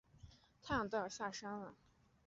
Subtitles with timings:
[0.63, 1.75] 太阳都要下山了